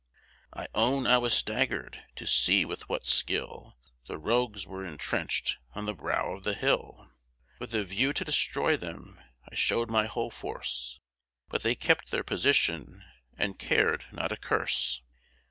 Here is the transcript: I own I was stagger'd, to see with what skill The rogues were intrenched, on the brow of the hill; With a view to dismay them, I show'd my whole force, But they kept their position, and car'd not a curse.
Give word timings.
I 0.53 0.67
own 0.73 1.05
I 1.05 1.19
was 1.19 1.31
stagger'd, 1.31 2.01
to 2.15 2.25
see 2.25 2.65
with 2.65 2.89
what 2.89 3.05
skill 3.05 3.77
The 4.07 4.17
rogues 4.17 4.65
were 4.65 4.83
intrenched, 4.83 5.59
on 5.75 5.85
the 5.85 5.93
brow 5.93 6.31
of 6.35 6.43
the 6.43 6.55
hill; 6.55 7.11
With 7.59 7.75
a 7.75 7.83
view 7.83 8.11
to 8.13 8.25
dismay 8.25 8.77
them, 8.77 9.19
I 9.47 9.53
show'd 9.53 9.91
my 9.91 10.07
whole 10.07 10.31
force, 10.31 10.99
But 11.49 11.61
they 11.61 11.75
kept 11.75 12.09
their 12.09 12.23
position, 12.23 13.03
and 13.37 13.59
car'd 13.59 14.05
not 14.11 14.31
a 14.31 14.37
curse. 14.37 15.03